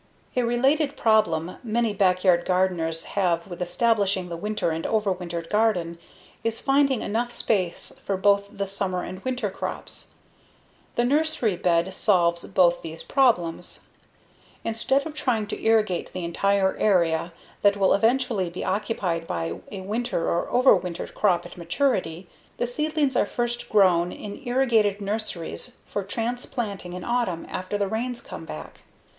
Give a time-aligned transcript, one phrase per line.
[0.35, 5.99] A related problem many backyard gardeners have with establishing the winter and overwintered garden
[6.43, 10.09] is finding enough space for both the summer and winter crops.
[10.95, 13.81] The nursery bed solves both these problems.
[14.63, 17.31] Instead of trying to irrigate the entire area
[17.61, 22.27] that will eventually be occupied by a winter or overwintered crop at maturity,
[22.57, 28.21] the seedlings are first grown in irrigated nurseries for transplanting in autumn after the rains
[28.23, 28.79] come back.